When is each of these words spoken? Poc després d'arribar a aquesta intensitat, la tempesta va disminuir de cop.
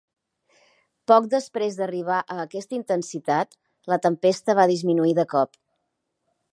Poc 1.11 1.27
després 1.33 1.77
d'arribar 1.81 2.17
a 2.35 2.39
aquesta 2.45 2.77
intensitat, 2.79 3.55
la 3.93 4.01
tempesta 4.09 4.59
va 4.63 4.69
disminuir 4.77 5.17
de 5.23 5.29
cop. 5.37 5.65